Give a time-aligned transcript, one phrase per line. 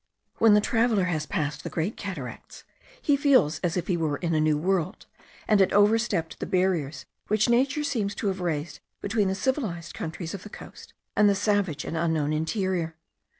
[0.39, 2.63] When the traveller has passed the Great Cataracts,
[2.99, 5.05] he feels as if he were in a new world,
[5.47, 10.33] and had overstepped the barriers which nature seems to have raised between the civilized countries
[10.33, 12.95] of the coast and the savage and unknown interior.